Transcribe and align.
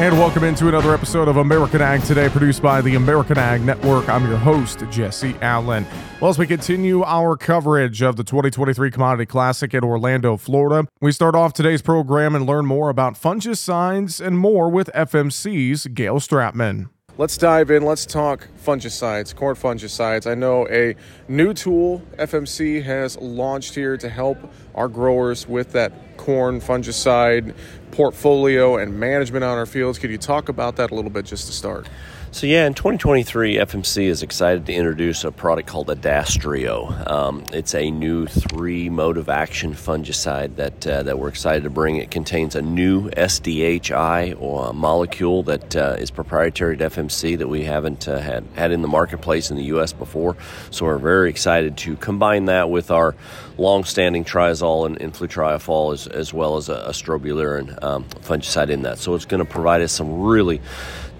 And 0.00 0.18
welcome 0.18 0.42
into 0.42 0.68
another 0.68 0.94
episode 0.94 1.28
of 1.28 1.36
American 1.36 1.80
Ag 1.80 2.02
Today, 2.02 2.28
produced 2.28 2.60
by 2.60 2.80
the 2.80 2.96
American 2.96 3.38
Ag 3.38 3.60
Network. 3.60 4.08
I'm 4.08 4.26
your 4.26 4.38
host, 4.38 4.82
Jesse 4.90 5.36
Allen. 5.42 5.86
Well, 6.20 6.30
as 6.30 6.38
we 6.38 6.46
continue 6.46 7.04
our 7.04 7.36
coverage 7.36 8.02
of 8.02 8.16
the 8.16 8.24
2023 8.24 8.90
Commodity 8.90 9.26
Classic 9.26 9.72
in 9.74 9.84
Orlando, 9.84 10.36
Florida, 10.36 10.88
we 11.00 11.12
start 11.12 11.36
off 11.36 11.52
today's 11.52 11.82
program 11.82 12.34
and 12.34 12.46
learn 12.46 12.66
more 12.66 12.88
about 12.88 13.14
fungicides 13.14 14.24
and 14.24 14.38
more 14.38 14.68
with 14.68 14.90
FMC's 14.92 15.86
Gail 15.88 16.18
Stratman. 16.18 16.88
Let's 17.18 17.36
dive 17.36 17.70
in. 17.70 17.84
Let's 17.84 18.06
talk 18.06 18.48
fungicides, 18.64 19.36
corn 19.36 19.54
fungicides. 19.54 20.28
I 20.28 20.34
know 20.34 20.66
a 20.68 20.96
new 21.28 21.52
tool 21.52 22.00
FMC 22.18 22.82
has 22.82 23.18
launched 23.18 23.74
here 23.74 23.98
to 23.98 24.08
help 24.08 24.38
our 24.74 24.88
growers 24.88 25.46
with 25.46 25.72
that 25.72 26.16
corn 26.16 26.58
fungicide 26.58 27.54
portfolio 27.92 28.76
and 28.78 28.98
management 28.98 29.44
on 29.44 29.56
our 29.56 29.66
fields. 29.66 29.98
Could 29.98 30.10
you 30.10 30.18
talk 30.18 30.48
about 30.48 30.76
that 30.76 30.90
a 30.90 30.94
little 30.94 31.10
bit 31.10 31.24
just 31.26 31.46
to 31.46 31.52
start? 31.52 31.88
So 32.34 32.46
yeah, 32.46 32.66
in 32.66 32.72
2023, 32.72 33.56
FMC 33.56 34.04
is 34.04 34.22
excited 34.22 34.64
to 34.64 34.72
introduce 34.72 35.22
a 35.22 35.30
product 35.30 35.68
called 35.68 35.88
Adastrio. 35.88 37.06
Um, 37.06 37.44
it's 37.52 37.74
a 37.74 37.90
new 37.90 38.26
three 38.26 38.88
mode 38.88 39.18
of 39.18 39.28
action 39.28 39.74
fungicide 39.74 40.56
that 40.56 40.86
uh, 40.86 41.02
that 41.02 41.18
we're 41.18 41.28
excited 41.28 41.64
to 41.64 41.68
bring. 41.68 41.96
It 41.96 42.10
contains 42.10 42.56
a 42.56 42.62
new 42.62 43.10
SDHI 43.10 44.40
or 44.40 44.68
a 44.68 44.72
molecule 44.72 45.42
that 45.42 45.76
uh, 45.76 45.96
is 45.98 46.10
proprietary 46.10 46.78
to 46.78 46.88
FMC 46.88 47.36
that 47.36 47.48
we 47.48 47.64
haven't 47.64 48.08
uh, 48.08 48.18
had 48.18 48.46
had 48.54 48.72
in 48.72 48.80
the 48.80 48.88
marketplace 48.88 49.50
in 49.50 49.58
the 49.58 49.64
U.S. 49.64 49.92
before. 49.92 50.34
So 50.70 50.86
we're 50.86 50.96
very 50.96 51.28
excited 51.28 51.76
to 51.78 51.96
combine 51.96 52.46
that 52.46 52.70
with 52.70 52.90
our 52.90 53.14
long-standing 53.58 54.24
triazole 54.24 54.86
and, 54.86 54.98
and 55.02 55.12
flutriafol 55.12 55.92
as, 55.92 56.06
as 56.06 56.32
well 56.32 56.56
as 56.56 56.70
a, 56.70 56.76
a 56.76 56.90
strobilurin 56.90 57.78
um, 57.82 58.04
fungicide 58.04 58.70
in 58.70 58.82
that. 58.82 58.98
So 58.98 59.14
it's 59.14 59.24
going 59.24 59.44
to 59.44 59.50
provide 59.50 59.82
us 59.82 59.92
some 59.92 60.22
really 60.22 60.60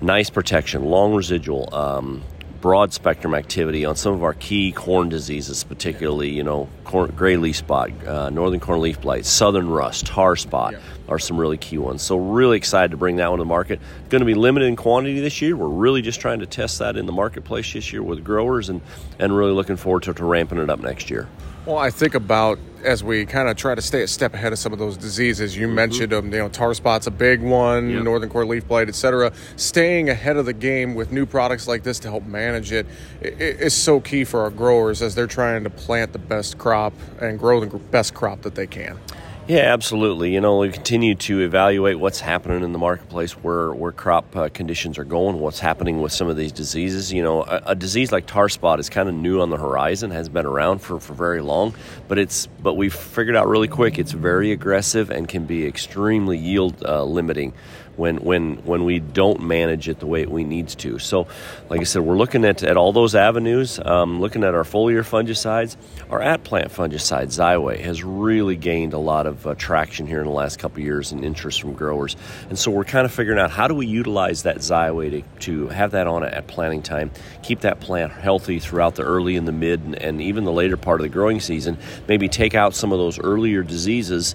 nice 0.00 0.30
protection, 0.30 0.84
long 0.84 1.14
residual, 1.14 1.72
um, 1.74 2.22
broad 2.62 2.92
spectrum 2.92 3.34
activity 3.34 3.84
on 3.84 3.96
some 3.96 4.14
of 4.14 4.22
our 4.22 4.34
key 4.34 4.70
corn 4.70 5.08
diseases, 5.08 5.64
particularly, 5.64 6.30
you 6.30 6.44
know, 6.44 6.68
corn, 6.84 7.10
gray 7.10 7.36
leaf 7.36 7.56
spot, 7.56 7.90
uh, 8.06 8.30
northern 8.30 8.60
corn 8.60 8.80
leaf 8.80 9.00
blight, 9.00 9.26
southern 9.26 9.68
rust, 9.68 10.06
tar 10.06 10.36
spot 10.36 10.72
yeah. 10.72 10.80
are 11.08 11.18
some 11.18 11.38
really 11.38 11.58
key 11.58 11.76
ones. 11.76 12.02
So, 12.02 12.16
really 12.16 12.56
excited 12.56 12.92
to 12.92 12.96
bring 12.96 13.16
that 13.16 13.28
one 13.28 13.38
to 13.38 13.42
the 13.42 13.48
market. 13.48 13.80
Going 14.08 14.20
to 14.20 14.26
be 14.26 14.34
limited 14.34 14.66
in 14.66 14.76
quantity 14.76 15.20
this 15.20 15.42
year. 15.42 15.56
We're 15.56 15.66
really 15.66 16.02
just 16.02 16.20
trying 16.20 16.38
to 16.38 16.46
test 16.46 16.78
that 16.78 16.96
in 16.96 17.04
the 17.04 17.12
marketplace 17.12 17.72
this 17.72 17.92
year 17.92 18.02
with 18.02 18.22
growers 18.22 18.68
and, 18.68 18.80
and 19.18 19.36
really 19.36 19.52
looking 19.52 19.76
forward 19.76 20.04
to, 20.04 20.14
to 20.14 20.24
ramping 20.24 20.58
it 20.58 20.70
up 20.70 20.78
next 20.78 21.10
year. 21.10 21.28
Well, 21.66 21.78
I 21.78 21.90
think 21.90 22.14
about 22.14 22.60
as 22.84 23.02
we 23.04 23.26
kind 23.26 23.48
of 23.48 23.56
try 23.56 23.74
to 23.74 23.82
stay 23.82 24.02
a 24.02 24.08
step 24.08 24.34
ahead 24.34 24.52
of 24.52 24.58
some 24.58 24.72
of 24.72 24.78
those 24.78 24.96
diseases. 24.96 25.56
You 25.56 25.66
mm-hmm. 25.66 25.74
mentioned 25.74 26.12
them, 26.12 26.32
you 26.32 26.38
know, 26.38 26.48
tar 26.48 26.74
spot's 26.74 27.06
a 27.06 27.10
big 27.10 27.42
one, 27.42 27.90
yep. 27.90 28.02
northern 28.02 28.28
corn 28.28 28.48
leaf 28.48 28.66
blight, 28.66 28.88
etc. 28.88 29.32
Staying 29.56 30.08
ahead 30.08 30.36
of 30.36 30.46
the 30.46 30.52
game 30.52 30.94
with 30.94 31.12
new 31.12 31.26
products 31.26 31.68
like 31.68 31.82
this 31.82 31.98
to 32.00 32.10
help 32.10 32.24
manage 32.24 32.72
it 32.72 32.86
is 33.20 33.74
so 33.74 34.00
key 34.00 34.24
for 34.24 34.40
our 34.40 34.50
growers 34.50 35.02
as 35.02 35.14
they're 35.14 35.26
trying 35.26 35.64
to 35.64 35.70
plant 35.70 36.12
the 36.12 36.18
best 36.18 36.58
crop 36.58 36.92
and 37.20 37.38
grow 37.38 37.64
the 37.64 37.78
best 37.78 38.14
crop 38.14 38.42
that 38.42 38.54
they 38.54 38.66
can. 38.66 38.98
Yeah, 39.48 39.72
absolutely. 39.72 40.32
You 40.32 40.40
know, 40.40 40.58
we 40.58 40.70
continue 40.70 41.16
to 41.16 41.40
evaluate 41.40 41.98
what's 41.98 42.20
happening 42.20 42.62
in 42.62 42.72
the 42.72 42.78
marketplace, 42.78 43.32
where 43.32 43.72
where 43.72 43.90
crop 43.90 44.36
uh, 44.36 44.48
conditions 44.50 44.98
are 44.98 45.04
going, 45.04 45.40
what's 45.40 45.58
happening 45.58 46.00
with 46.00 46.12
some 46.12 46.28
of 46.28 46.36
these 46.36 46.52
diseases. 46.52 47.12
You 47.12 47.24
know, 47.24 47.42
a, 47.42 47.62
a, 47.66 47.74
disease 47.74 48.12
like 48.12 48.26
tar 48.26 48.48
spot 48.48 48.78
is 48.78 48.88
kind 48.88 49.08
of 49.08 49.16
new 49.16 49.40
on 49.40 49.50
the 49.50 49.56
horizon, 49.56 50.12
has 50.12 50.28
been 50.28 50.46
around 50.46 50.78
for, 50.78 51.00
for 51.00 51.14
very 51.14 51.42
long, 51.42 51.74
but 52.06 52.20
it's 52.20 52.46
but 52.46 52.74
we've 52.74 52.94
figured 52.94 53.34
out 53.34 53.48
really 53.48 53.66
quick 53.66 53.98
it's 53.98 54.12
very 54.12 54.52
aggressive 54.52 55.10
and 55.10 55.28
can 55.28 55.44
be 55.44 55.66
extremely 55.66 56.38
yield 56.38 56.80
uh, 56.84 57.02
limiting 57.02 57.52
when 57.96 58.18
when 58.18 58.56
when 58.64 58.84
we 58.84 58.98
don't 58.98 59.42
manage 59.42 59.88
it 59.88 60.00
the 60.00 60.06
way 60.06 60.26
we 60.26 60.44
needs 60.44 60.74
to. 60.76 60.98
So, 60.98 61.26
like 61.68 61.80
I 61.80 61.84
said, 61.84 62.02
we're 62.02 62.16
looking 62.16 62.44
at, 62.44 62.62
at 62.62 62.76
all 62.76 62.92
those 62.92 63.14
avenues. 63.14 63.78
Um, 63.84 64.20
looking 64.20 64.44
at 64.44 64.54
our 64.54 64.64
foliar 64.64 65.00
fungicides, 65.00 65.76
our 66.10 66.20
at 66.20 66.44
plant 66.44 66.70
fungicide 66.72 67.26
Xyway 67.26 67.80
has 67.80 68.02
really 68.02 68.56
gained 68.56 68.92
a 68.94 68.98
lot 68.98 69.26
of 69.26 69.46
uh, 69.46 69.54
traction 69.54 70.06
here 70.06 70.20
in 70.20 70.26
the 70.26 70.32
last 70.32 70.58
couple 70.58 70.80
years 70.82 71.12
and 71.12 71.24
interest 71.24 71.60
from 71.60 71.74
growers. 71.74 72.16
And 72.48 72.58
so 72.58 72.70
we're 72.70 72.84
kind 72.84 73.04
of 73.04 73.12
figuring 73.12 73.38
out 73.38 73.50
how 73.50 73.68
do 73.68 73.74
we 73.74 73.86
utilize 73.86 74.44
that 74.44 74.58
Xyway 74.58 75.10
to, 75.10 75.22
to 75.40 75.68
have 75.68 75.92
that 75.92 76.06
on 76.06 76.24
at 76.24 76.46
planting 76.46 76.82
time, 76.82 77.10
keep 77.42 77.60
that 77.60 77.80
plant 77.80 78.12
healthy 78.12 78.58
throughout 78.58 78.94
the 78.94 79.02
early 79.02 79.36
and 79.36 79.46
the 79.46 79.52
mid 79.52 79.80
and, 79.80 79.94
and 79.96 80.22
even 80.22 80.44
the 80.44 80.52
later 80.52 80.76
part 80.76 81.00
of 81.00 81.04
the 81.04 81.08
growing 81.08 81.40
season. 81.40 81.78
Maybe 82.08 82.28
take 82.28 82.54
out 82.54 82.74
some 82.74 82.92
of 82.92 82.98
those 82.98 83.18
earlier 83.18 83.62
diseases 83.62 84.34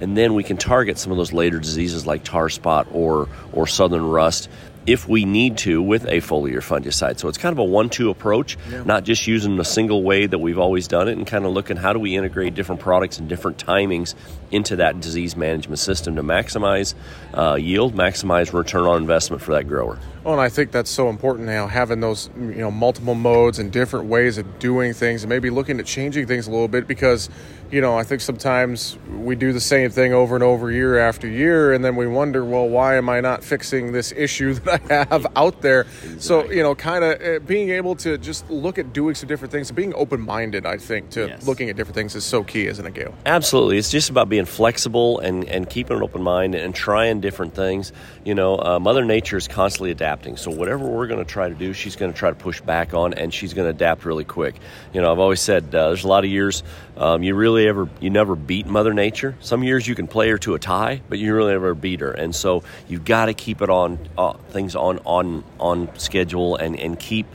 and 0.00 0.16
then 0.16 0.34
we 0.34 0.44
can 0.44 0.56
target 0.56 0.98
some 0.98 1.12
of 1.12 1.18
those 1.18 1.32
later 1.32 1.58
diseases 1.58 2.06
like 2.06 2.24
tar 2.24 2.48
spot 2.48 2.86
or 2.92 3.28
or 3.52 3.66
southern 3.66 4.08
rust 4.08 4.48
if 4.88 5.06
we 5.06 5.26
need 5.26 5.58
to 5.58 5.82
with 5.82 6.04
a 6.06 6.16
foliar 6.16 6.58
fungicide. 6.58 7.18
So 7.18 7.28
it's 7.28 7.36
kind 7.36 7.52
of 7.52 7.58
a 7.58 7.64
one-two 7.64 8.08
approach, 8.08 8.56
yeah. 8.70 8.82
not 8.84 9.04
just 9.04 9.26
using 9.26 9.60
a 9.60 9.64
single 9.64 10.02
way 10.02 10.26
that 10.26 10.38
we've 10.38 10.58
always 10.58 10.88
done 10.88 11.08
it, 11.08 11.18
and 11.18 11.26
kind 11.26 11.44
of 11.44 11.52
looking 11.52 11.76
how 11.76 11.92
do 11.92 11.98
we 11.98 12.16
integrate 12.16 12.54
different 12.54 12.80
products 12.80 13.18
and 13.18 13.28
different 13.28 13.64
timings 13.64 14.14
into 14.50 14.76
that 14.76 14.98
disease 15.00 15.36
management 15.36 15.78
system 15.78 16.16
to 16.16 16.22
maximize 16.22 16.94
uh, 17.34 17.56
yield, 17.60 17.94
maximize 17.94 18.54
return 18.54 18.84
on 18.84 19.02
investment 19.02 19.42
for 19.42 19.52
that 19.52 19.68
grower. 19.68 19.98
Well, 20.24 20.32
and 20.32 20.40
I 20.40 20.48
think 20.48 20.72
that's 20.72 20.90
so 20.90 21.10
important 21.10 21.46
now, 21.46 21.66
having 21.66 22.00
those 22.00 22.30
you 22.34 22.56
know 22.56 22.70
multiple 22.70 23.14
modes 23.14 23.58
and 23.58 23.70
different 23.70 24.06
ways 24.06 24.38
of 24.38 24.58
doing 24.58 24.94
things, 24.94 25.22
and 25.22 25.28
maybe 25.28 25.50
looking 25.50 25.78
at 25.78 25.84
changing 25.84 26.26
things 26.26 26.46
a 26.46 26.50
little 26.50 26.66
bit 26.66 26.88
because 26.88 27.28
you 27.70 27.82
know, 27.82 27.98
I 27.98 28.02
think 28.02 28.22
sometimes 28.22 28.96
we 29.10 29.34
do 29.36 29.52
the 29.52 29.60
same 29.60 29.90
thing 29.90 30.14
over 30.14 30.34
and 30.34 30.42
over 30.42 30.70
year 30.70 30.98
after 30.98 31.28
year, 31.28 31.72
and 31.72 31.84
then 31.84 31.96
we 31.96 32.06
wonder, 32.06 32.44
well, 32.44 32.66
why 32.66 32.96
am 32.96 33.08
I 33.10 33.20
not 33.20 33.44
fixing 33.44 33.92
this 33.92 34.12
issue 34.12 34.54
that 34.64 34.77
I 34.90 35.06
have 35.10 35.26
out 35.36 35.60
there? 35.60 35.86
So, 36.18 36.50
you 36.50 36.62
know, 36.62 36.74
kind 36.74 37.04
of 37.04 37.20
uh, 37.20 37.38
being 37.40 37.70
able 37.70 37.96
to 37.96 38.16
just 38.18 38.48
look 38.50 38.78
at 38.78 38.92
doing 38.92 39.14
some 39.14 39.28
different 39.28 39.52
things, 39.52 39.70
being 39.70 39.92
open 39.94 40.20
minded, 40.20 40.64
I 40.64 40.78
think, 40.78 41.10
to 41.10 41.28
yes. 41.28 41.46
looking 41.46 41.68
at 41.70 41.76
different 41.76 41.96
things 41.96 42.14
is 42.14 42.24
so 42.24 42.44
key, 42.44 42.66
isn't 42.66 42.84
it, 42.84 42.94
Gail? 42.94 43.14
Absolutely. 43.26 43.78
It's 43.78 43.90
just 43.90 44.10
about 44.10 44.28
being 44.28 44.44
flexible 44.44 45.18
and, 45.18 45.44
and 45.44 45.68
keeping 45.68 45.96
an 45.96 46.02
open 46.02 46.22
mind 46.22 46.54
and 46.54 46.74
trying 46.74 47.20
different 47.20 47.54
things. 47.54 47.92
You 48.24 48.34
know, 48.34 48.58
uh, 48.58 48.78
Mother 48.78 49.04
Nature 49.04 49.36
is 49.36 49.48
constantly 49.48 49.90
adapting. 49.90 50.36
So, 50.36 50.50
whatever 50.50 50.88
we're 50.88 51.06
going 51.06 51.24
to 51.24 51.30
try 51.30 51.48
to 51.48 51.54
do, 51.54 51.72
she's 51.72 51.96
going 51.96 52.12
to 52.12 52.18
try 52.18 52.30
to 52.30 52.36
push 52.36 52.60
back 52.60 52.94
on, 52.94 53.14
and 53.14 53.32
she's 53.32 53.54
going 53.54 53.66
to 53.66 53.70
adapt 53.70 54.04
really 54.04 54.24
quick. 54.24 54.56
You 54.92 55.02
know, 55.02 55.12
I've 55.12 55.18
always 55.18 55.40
said 55.40 55.74
uh, 55.74 55.88
there's 55.88 56.04
a 56.04 56.08
lot 56.08 56.24
of 56.24 56.30
years 56.30 56.62
um, 56.96 57.22
you 57.22 57.34
really 57.34 57.48
really 57.48 57.68
ever 57.68 57.88
you 58.00 58.10
never 58.10 58.34
beat 58.34 58.66
Mother 58.66 58.94
Nature. 58.94 59.36
Some 59.40 59.62
years 59.62 59.86
you 59.86 59.94
can 59.94 60.06
play 60.06 60.28
her 60.30 60.38
to 60.38 60.54
a 60.54 60.58
tie, 60.58 61.00
but 61.08 61.18
you 61.18 61.34
really 61.34 61.52
never 61.52 61.74
beat 61.74 62.00
her. 62.00 62.12
And 62.12 62.34
so 62.34 62.62
you've 62.88 63.04
got 63.04 63.26
to 63.26 63.34
keep 63.34 63.62
it 63.62 63.70
on 63.70 63.98
uh, 64.16 64.34
things 64.58 64.74
on 64.74 64.98
on 65.04 65.44
on 65.60 65.88
schedule 65.98 66.56
and 66.56 66.78
and 66.78 66.98
keep 66.98 67.26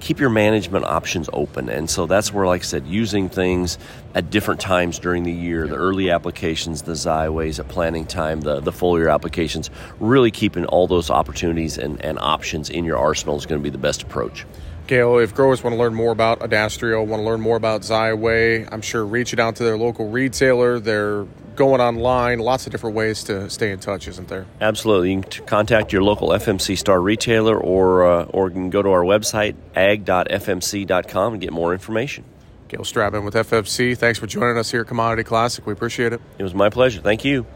keep 0.00 0.20
your 0.20 0.30
management 0.30 0.84
options 0.84 1.28
open. 1.32 1.68
And 1.70 1.88
so 1.88 2.06
that's 2.06 2.32
where, 2.32 2.46
like 2.46 2.60
I 2.60 2.64
said, 2.64 2.86
using 2.86 3.30
things 3.30 3.78
at 4.14 4.30
different 4.30 4.60
times 4.60 4.98
during 4.98 5.22
the 5.22 5.32
year, 5.32 5.66
the 5.66 5.76
early 5.76 6.10
applications, 6.10 6.82
the 6.82 6.92
Xyways 6.92 7.58
at 7.58 7.68
planting 7.68 8.06
time, 8.06 8.42
the, 8.42 8.60
the 8.60 8.72
foliar 8.72 9.12
applications, 9.12 9.70
really 9.98 10.30
keeping 10.30 10.66
all 10.66 10.86
those 10.86 11.10
opportunities 11.10 11.78
and, 11.78 12.00
and 12.04 12.18
options 12.18 12.68
in 12.68 12.84
your 12.84 12.98
arsenal 12.98 13.36
is 13.36 13.46
going 13.46 13.60
to 13.60 13.64
be 13.64 13.70
the 13.70 13.78
best 13.78 14.02
approach. 14.02 14.44
Gail, 14.86 15.18
if 15.18 15.34
growers 15.34 15.64
want 15.64 15.74
to 15.74 15.78
learn 15.78 15.94
more 15.94 16.12
about 16.12 16.40
Adastrio, 16.40 17.04
want 17.04 17.20
to 17.20 17.26
learn 17.26 17.40
more 17.40 17.56
about 17.56 17.80
Xyway, 17.80 18.68
I'm 18.70 18.82
sure 18.82 19.04
reaching 19.04 19.40
out 19.40 19.56
to 19.56 19.64
their 19.64 19.78
local 19.78 20.10
retailer. 20.10 20.78
They're 20.78 21.26
going 21.56 21.80
online, 21.80 22.38
lots 22.38 22.66
of 22.66 22.72
different 22.72 22.94
ways 22.94 23.24
to 23.24 23.48
stay 23.50 23.70
in 23.72 23.78
touch, 23.78 24.06
isn't 24.08 24.28
there? 24.28 24.46
Absolutely. 24.60 25.12
You 25.12 25.22
can 25.22 25.46
contact 25.46 25.92
your 25.92 26.02
local 26.02 26.28
FMC 26.28 26.78
Star 26.78 27.00
retailer 27.00 27.58
or, 27.58 28.04
uh, 28.06 28.24
or 28.26 28.48
you 28.48 28.54
can 28.54 28.70
go 28.70 28.82
to 28.82 28.90
our 28.90 29.02
website, 29.02 29.56
ag.fmc.com, 29.74 31.32
and 31.32 31.42
get 31.42 31.52
more 31.52 31.72
information. 31.72 32.24
Gail 32.68 32.80
Stratman 32.80 33.24
with 33.24 33.34
FMC, 33.34 33.96
thanks 33.96 34.18
for 34.18 34.26
joining 34.26 34.58
us 34.58 34.70
here 34.70 34.80
at 34.80 34.88
Commodity 34.88 35.22
Classic. 35.22 35.64
We 35.66 35.72
appreciate 35.72 36.12
it. 36.12 36.20
It 36.38 36.42
was 36.42 36.54
my 36.54 36.68
pleasure. 36.68 37.00
Thank 37.00 37.24
you. 37.24 37.46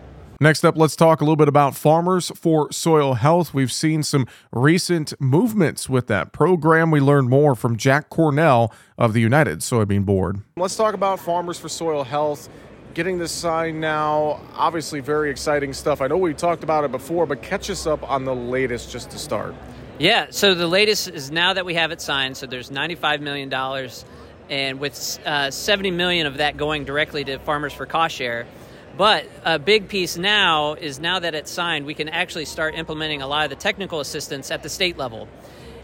Next 0.42 0.64
up, 0.64 0.74
let's 0.78 0.96
talk 0.96 1.20
a 1.20 1.24
little 1.24 1.36
bit 1.36 1.48
about 1.48 1.76
Farmers 1.76 2.32
for 2.34 2.72
Soil 2.72 3.12
Health. 3.12 3.52
We've 3.52 3.70
seen 3.70 4.02
some 4.02 4.26
recent 4.52 5.12
movements 5.20 5.90
with 5.90 6.06
that 6.06 6.32
program. 6.32 6.90
We 6.90 6.98
learned 6.98 7.28
more 7.28 7.54
from 7.54 7.76
Jack 7.76 8.08
Cornell 8.08 8.72
of 8.96 9.12
the 9.12 9.20
United 9.20 9.58
Soybean 9.58 10.06
Board. 10.06 10.40
Let's 10.56 10.76
talk 10.76 10.94
about 10.94 11.20
Farmers 11.20 11.58
for 11.58 11.68
Soil 11.68 12.04
Health. 12.04 12.48
Getting 12.94 13.18
this 13.18 13.32
sign 13.32 13.80
now, 13.80 14.40
obviously 14.54 15.00
very 15.00 15.30
exciting 15.30 15.72
stuff. 15.72 16.00
I 16.00 16.08
know 16.08 16.16
we 16.16 16.34
talked 16.34 16.64
about 16.64 16.84
it 16.84 16.90
before, 16.90 17.26
but 17.26 17.42
catch 17.42 17.70
us 17.70 17.86
up 17.86 18.08
on 18.08 18.24
the 18.24 18.34
latest 18.34 18.90
just 18.90 19.10
to 19.10 19.18
start. 19.18 19.54
Yeah, 19.98 20.26
so 20.30 20.54
the 20.54 20.66
latest 20.66 21.08
is 21.08 21.30
now 21.30 21.52
that 21.52 21.64
we 21.64 21.74
have 21.74 21.92
it 21.92 22.00
signed, 22.00 22.36
so 22.36 22.46
there's 22.46 22.70
$95 22.70 23.20
million, 23.20 23.52
and 24.48 24.80
with 24.80 25.20
uh, 25.24 25.50
70 25.50 25.90
million 25.90 26.26
of 26.26 26.38
that 26.38 26.56
going 26.56 26.84
directly 26.84 27.22
to 27.24 27.38
Farmers 27.38 27.72
for 27.72 27.86
Cost 27.86 28.16
Share 28.16 28.46
but 28.96 29.26
a 29.44 29.58
big 29.58 29.88
piece 29.88 30.16
now 30.16 30.74
is 30.74 31.00
now 31.00 31.18
that 31.20 31.34
it's 31.34 31.50
signed, 31.50 31.86
we 31.86 31.94
can 31.94 32.08
actually 32.08 32.44
start 32.44 32.74
implementing 32.74 33.22
a 33.22 33.26
lot 33.26 33.44
of 33.44 33.50
the 33.50 33.56
technical 33.56 34.00
assistance 34.00 34.50
at 34.50 34.62
the 34.62 34.68
state 34.68 34.98
level. 34.98 35.28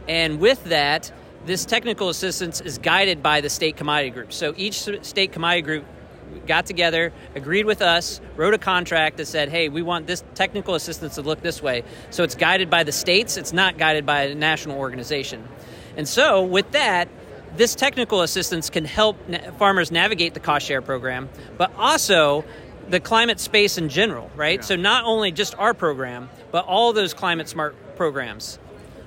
And 0.09 0.41
with 0.41 0.63
that, 0.65 1.11
this 1.47 1.65
technical 1.65 2.09
assistance 2.09 2.61
is 2.61 2.79
guided 2.79 3.23
by 3.23 3.41
the 3.41 3.49
state 3.49 3.77
commodity 3.77 4.11
group. 4.11 4.33
So 4.33 4.55
each 4.57 4.81
state 5.03 5.33
commodity 5.33 5.63
group 5.63 5.85
got 6.47 6.67
together, 6.67 7.13
agreed 7.35 7.67
with 7.67 7.83
us, 7.83 8.21
wrote 8.37 8.55
a 8.55 8.59
contract 8.59 9.17
that 9.17 9.27
said, 9.27 9.49
hey, 9.49 9.69
we 9.69 9.83
want 9.83 10.07
this 10.07 10.23
technical 10.35 10.75
assistance 10.75 11.17
to 11.17 11.23
look 11.23 11.43
this 11.43 11.63
way. 11.63 11.83
So 12.11 12.25
it's 12.25 12.35
guided 12.35 12.71
by 12.71 12.85
the 12.85 12.93
states, 12.93 13.37
it's 13.37 13.53
not 13.53 13.79
guided 13.79 14.07
by 14.07 14.23
a 14.23 14.35
national 14.35 14.79
organization. 14.79 15.47
And 15.97 16.07
so 16.07 16.43
with 16.43 16.73
that, 16.73 17.09
this 17.57 17.75
technical 17.75 18.23
assistance 18.23 18.71
can 18.71 18.85
help 18.85 19.17
na- 19.29 19.51
farmers 19.53 19.91
navigate 19.91 20.35
the 20.35 20.41
cost 20.41 20.67
share 20.67 20.83
program, 20.83 21.29
but 21.57 21.73
also 21.77 22.45
the 22.89 23.01
climate 23.01 23.41
space 23.41 23.79
in 23.79 23.89
general, 23.89 24.31
right? 24.37 24.61
Yeah. 24.61 24.65
So 24.65 24.77
not 24.77 25.05
only 25.05 25.33
just 25.33 25.55
our 25.57 25.75
program, 25.75 26.29
but 26.53 26.67
all 26.67 26.93
those 26.93 27.15
climate 27.15 27.49
smart 27.49 27.97
programs. 27.97 28.59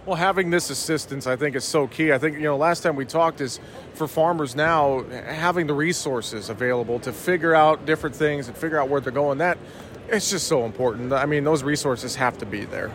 Well, 0.10 0.18
having 0.18 0.50
this 0.50 0.72
assistance, 0.72 1.28
I 1.28 1.36
think, 1.36 1.56
is 1.56 1.64
so 1.64 1.86
key. 1.86 2.12
I 2.12 2.18
think, 2.18 2.34
you 2.34 2.42
know, 2.42 2.58
last 2.58 2.82
time 2.82 2.96
we 2.96 3.06
talked 3.06 3.42
is 3.42 3.60
for 3.94 4.08
farmers 4.08 4.56
now, 4.56 5.04
having 5.04 5.68
the 5.68 5.76
resources 5.76 6.50
available 6.50 7.00
to 7.02 7.14
figure 7.14 7.54
out 7.54 7.86
different 7.86 8.16
things 8.16 8.48
and 8.48 8.58
figure 8.58 8.80
out 8.82 8.90
where 8.90 9.02
they're 9.02 9.12
going, 9.12 9.38
that 9.38 9.60
it's 10.08 10.32
just 10.32 10.48
so 10.48 10.66
important. 10.66 11.14
I 11.14 11.28
mean, 11.28 11.44
those 11.44 11.62
resources 11.62 12.16
have 12.16 12.40
to 12.40 12.48
be 12.48 12.66
there. 12.66 12.92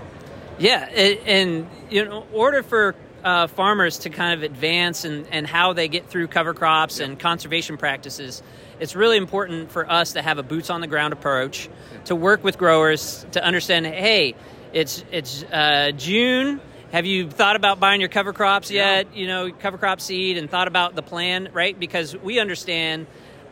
Yeah, 0.59 0.87
and, 0.87 1.69
you 1.89 2.05
know, 2.05 2.27
order 2.33 2.65
for 2.65 2.97
uh, 3.23 3.47
farmers 3.47 3.99
to 3.99 4.11
kind 4.11 4.35
of 4.35 4.43
advance 4.43 5.05
and, 5.05 5.29
and 5.31 5.47
how 5.47 5.73
they 5.73 5.87
get 5.87 6.11
through 6.11 6.27
cover 6.27 6.53
crops 6.53 6.99
and 6.99 7.17
conservation 7.17 7.77
practices, 7.77 8.43
it's 8.81 8.97
really 8.97 9.19
important 9.19 9.71
for 9.71 9.89
us 9.89 10.15
to 10.15 10.21
have 10.21 10.39
a 10.39 10.43
boots 10.43 10.69
on 10.69 10.81
the 10.81 10.89
ground 10.89 11.13
approach, 11.13 11.69
to 12.07 12.17
work 12.17 12.43
with 12.43 12.59
growers 12.59 13.25
to 13.31 13.45
understand, 13.45 13.87
hey, 13.87 14.35
it's 14.73 15.05
it's 15.13 15.45
uh, 15.45 15.93
June. 15.97 16.61
Have 16.95 17.07
you 17.07 17.29
thought 17.29 17.57
about 17.57 17.81
buying 17.81 18.01
your 18.01 18.09
cover 18.09 18.33
crops 18.33 18.71
yet? 18.71 19.09
Yeah. 19.11 19.21
You 19.21 19.27
know, 19.27 19.51
cover 19.51 19.79
crop 19.79 20.01
seed, 20.01 20.39
and 20.39 20.49
thought 20.49 20.69
about 20.69 20.95
the 20.95 21.03
plan, 21.03 21.49
right? 21.53 21.77
Because 21.77 22.17
we 22.17 22.39
understand, 22.39 23.09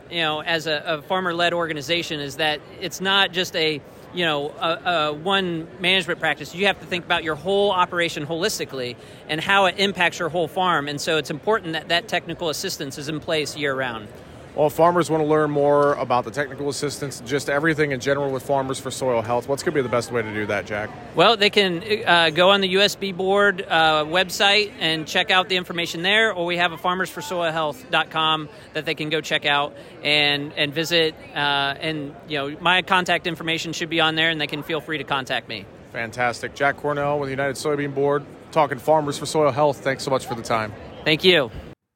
you 0.09 0.21
know, 0.21 0.41
as 0.41 0.65
a, 0.65 0.81
a 0.85 1.01
farmer-led 1.01 1.51
organization, 1.51 2.21
is 2.21 2.37
that 2.37 2.61
it's 2.79 3.01
not 3.01 3.33
just 3.33 3.53
a 3.57 3.81
you 4.13 4.23
know 4.23 4.49
a, 4.51 4.91
a 4.91 5.13
one 5.13 5.67
management 5.81 6.19
practice 6.19 6.53
you 6.53 6.67
have 6.67 6.79
to 6.79 6.85
think 6.85 7.03
about 7.03 7.23
your 7.23 7.33
whole 7.33 7.71
operation 7.71 8.27
holistically 8.27 8.95
and 9.27 9.41
how 9.41 9.65
it 9.65 9.73
impacts 9.79 10.19
your 10.19 10.29
whole 10.29 10.47
farm 10.47 10.87
and 10.87 11.01
so 11.01 11.17
it's 11.17 11.31
important 11.31 11.73
that 11.73 11.87
that 11.87 12.07
technical 12.07 12.49
assistance 12.49 12.99
is 12.99 13.09
in 13.09 13.19
place 13.19 13.57
year 13.57 13.73
round 13.73 14.07
well, 14.55 14.67
if 14.67 14.73
farmers 14.73 15.09
want 15.09 15.23
to 15.23 15.27
learn 15.27 15.49
more 15.49 15.93
about 15.95 16.25
the 16.25 16.31
technical 16.31 16.69
assistance, 16.69 17.21
just 17.25 17.49
everything 17.49 17.91
in 17.91 17.99
general 17.99 18.31
with 18.31 18.43
Farmers 18.43 18.79
for 18.79 18.91
Soil 18.91 19.21
Health, 19.21 19.47
what's 19.47 19.63
going 19.63 19.73
to 19.73 19.79
be 19.79 19.81
the 19.81 19.89
best 19.89 20.11
way 20.11 20.21
to 20.21 20.33
do 20.33 20.45
that, 20.45 20.65
Jack? 20.65 20.91
Well, 21.15 21.37
they 21.37 21.49
can 21.49 21.83
uh, 22.05 22.29
go 22.29 22.51
on 22.51 22.61
the 22.61 22.75
USB 22.75 23.15
board 23.15 23.65
uh, 23.67 24.05
website 24.05 24.71
and 24.79 25.07
check 25.07 25.31
out 25.31 25.49
the 25.49 25.57
information 25.57 26.03
there, 26.03 26.33
or 26.33 26.45
we 26.45 26.57
have 26.57 26.71
a 26.71 26.77
farmersforsoilhealth.com 26.77 28.49
that 28.73 28.85
they 28.85 28.93
can 28.93 29.09
go 29.09 29.21
check 29.21 29.45
out 29.45 29.75
and 30.03 30.53
and 30.53 30.73
visit. 30.73 31.15
Uh, 31.33 31.75
and 31.79 32.15
you 32.27 32.37
know, 32.37 32.57
my 32.61 32.83
contact 32.83 33.25
information 33.25 33.73
should 33.73 33.89
be 33.89 34.01
on 34.01 34.13
there, 34.15 34.29
and 34.29 34.39
they 34.39 34.47
can 34.47 34.61
feel 34.61 34.81
free 34.81 34.99
to 34.99 35.03
contact 35.03 35.49
me. 35.49 35.65
Fantastic, 35.91 36.53
Jack 36.53 36.77
Cornell 36.77 37.19
with 37.19 37.27
the 37.27 37.31
United 37.31 37.55
Soybean 37.55 37.93
Board, 37.93 38.23
talking 38.51 38.77
Farmers 38.77 39.17
for 39.17 39.25
Soil 39.25 39.51
Health. 39.51 39.77
Thanks 39.77 40.03
so 40.03 40.11
much 40.11 40.25
for 40.27 40.35
the 40.35 40.43
time. 40.43 40.73
Thank 41.05 41.23
you. 41.23 41.49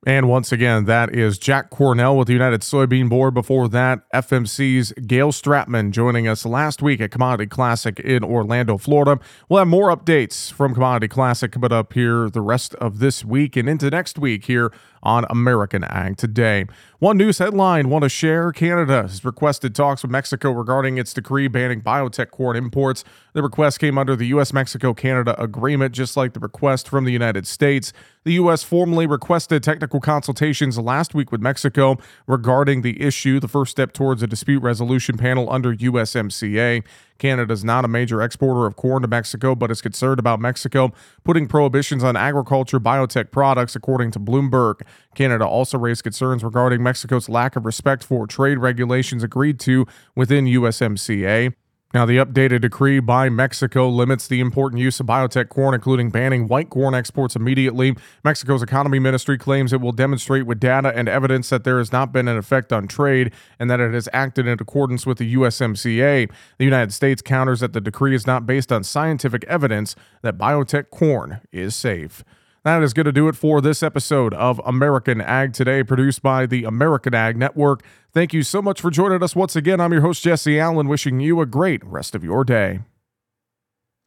And 0.07 0.29
once 0.29 0.53
again, 0.53 0.85
that 0.85 1.13
is 1.13 1.37
Jack 1.37 1.69
Cornell 1.69 2.15
with 2.15 2.27
the 2.27 2.33
United 2.33 2.61
Soybean 2.61 3.09
Board. 3.09 3.33
Before 3.33 3.67
that, 3.67 4.09
FMC's 4.13 4.93
Gail 5.05 5.33
Stratman 5.33 5.91
joining 5.91 6.29
us 6.29 6.45
last 6.45 6.81
week 6.81 7.01
at 7.01 7.11
Commodity 7.11 7.49
Classic 7.49 7.99
in 7.99 8.23
Orlando, 8.23 8.77
Florida. 8.77 9.19
We'll 9.49 9.59
have 9.59 9.67
more 9.67 9.93
updates 9.93 10.49
from 10.49 10.73
Commodity 10.73 11.09
Classic 11.09 11.51
coming 11.51 11.73
up 11.73 11.91
here 11.91 12.29
the 12.29 12.39
rest 12.39 12.73
of 12.75 12.99
this 12.99 13.25
week 13.25 13.57
and 13.57 13.67
into 13.67 13.89
next 13.89 14.17
week 14.17 14.45
here 14.45 14.71
on 15.03 15.25
American 15.29 15.83
Ag 15.83 16.17
Today. 16.17 16.65
One 16.99 17.17
news 17.17 17.37
headline 17.37 17.89
want 17.89 18.03
to 18.03 18.09
share 18.09 18.51
Canada 18.51 19.03
has 19.03 19.23
requested 19.23 19.75
talks 19.75 20.01
with 20.01 20.11
Mexico 20.11 20.51
regarding 20.51 20.97
its 20.97 21.13
decree 21.13 21.47
banning 21.47 21.81
biotech 21.81 22.31
corn 22.31 22.55
imports. 22.55 23.03
The 23.33 23.43
request 23.43 23.79
came 23.79 23.97
under 23.97 24.15
the 24.15 24.27
U.S. 24.27 24.51
Mexico 24.51 24.93
Canada 24.93 25.39
agreement, 25.41 25.93
just 25.93 26.17
like 26.17 26.33
the 26.33 26.39
request 26.39 26.89
from 26.89 27.05
the 27.05 27.11
United 27.11 27.45
States. 27.45 27.93
The 28.27 28.33
U.S. 28.33 28.61
formally 28.61 29.07
requested 29.07 29.63
technical 29.63 30.01
consultations 30.01 30.77
last 30.77 31.13
week 31.13 31.31
with 31.31 31.39
Mexico 31.39 31.97
regarding 32.27 32.81
the 32.81 33.01
issue, 33.01 33.39
the 33.39 33.47
first 33.47 33.71
step 33.71 33.93
towards 33.93 34.21
a 34.21 34.27
dispute 34.27 34.61
resolution 34.61 35.17
panel 35.17 35.49
under 35.49 35.73
USMCA. 35.73 36.83
Canada 37.19 37.53
is 37.53 37.63
not 37.63 37.85
a 37.85 37.87
major 37.87 38.21
exporter 38.21 38.65
of 38.65 38.75
corn 38.75 39.01
to 39.03 39.07
Mexico, 39.07 39.55
but 39.55 39.71
is 39.71 39.81
concerned 39.81 40.19
about 40.19 40.41
Mexico 40.41 40.91
putting 41.23 41.47
prohibitions 41.47 42.03
on 42.03 42.17
agriculture 42.17 42.81
biotech 42.81 43.31
products, 43.31 43.77
according 43.77 44.11
to 44.11 44.19
Bloomberg. 44.19 44.81
Canada 45.15 45.47
also 45.47 45.77
raised 45.77 46.03
concerns 46.03 46.43
regarding 46.43 46.83
Mexico's 46.83 47.29
lack 47.29 47.55
of 47.55 47.65
respect 47.65 48.03
for 48.03 48.27
trade 48.27 48.57
regulations 48.57 49.23
agreed 49.23 49.57
to 49.61 49.85
within 50.17 50.43
USMCA. 50.43 51.53
Now, 51.93 52.05
the 52.05 52.17
updated 52.17 52.61
decree 52.61 52.99
by 52.99 53.29
Mexico 53.29 53.87
limits 53.87 54.27
the 54.27 54.41
important 54.41 54.81
use 54.81 54.99
of 54.99 55.05
biotech 55.05 55.47
corn, 55.47 55.73
including 55.73 56.09
banning 56.09 56.49
white 56.49 56.69
corn 56.69 56.93
exports 56.93 57.33
immediately. 57.33 57.95
Mexico's 58.25 58.61
economy 58.61 58.99
ministry 58.99 59.37
claims 59.37 59.71
it 59.71 59.79
will 59.79 59.93
demonstrate 59.93 60.45
with 60.45 60.59
data 60.59 60.91
and 60.93 61.07
evidence 61.07 61.47
that 61.49 61.63
there 61.63 61.77
has 61.77 61.93
not 61.93 62.11
been 62.11 62.27
an 62.27 62.37
effect 62.37 62.73
on 62.73 62.89
trade 62.89 63.31
and 63.57 63.71
that 63.71 63.79
it 63.79 63.93
has 63.93 64.09
acted 64.11 64.47
in 64.47 64.57
accordance 64.59 65.05
with 65.05 65.17
the 65.17 65.33
USMCA. 65.35 66.29
The 66.57 66.65
United 66.65 66.91
States 66.91 67.21
counters 67.21 67.61
that 67.61 67.71
the 67.71 67.81
decree 67.81 68.13
is 68.13 68.27
not 68.27 68.45
based 68.45 68.69
on 68.69 68.83
scientific 68.83 69.45
evidence 69.45 69.95
that 70.23 70.37
biotech 70.37 70.89
corn 70.89 71.39
is 71.53 71.73
safe. 71.73 72.21
That 72.67 72.83
is 72.83 72.91
going 72.91 73.05
to 73.05 73.13
do 73.13 73.29
it 73.29 73.37
for 73.37 73.61
this 73.61 73.81
episode 73.81 74.33
of 74.33 74.59
American 74.65 75.21
Ag 75.21 75.53
Today, 75.53 75.85
produced 75.85 76.21
by 76.21 76.45
the 76.45 76.65
American 76.65 77.13
Ag 77.13 77.37
Network. 77.37 77.81
Thank 78.11 78.33
you 78.33 78.43
so 78.43 78.61
much 78.61 78.81
for 78.81 78.91
joining 78.91 79.23
us 79.23 79.37
once 79.37 79.55
again. 79.55 79.79
I'm 79.79 79.93
your 79.93 80.01
host, 80.01 80.21
Jesse 80.21 80.59
Allen, 80.59 80.89
wishing 80.89 81.21
you 81.21 81.39
a 81.39 81.45
great 81.45 81.81
rest 81.85 82.13
of 82.13 82.25
your 82.25 82.43
day. 82.43 82.81